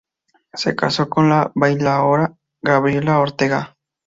[0.53, 3.77] Se casó con la bailaora Gabriela Ortega.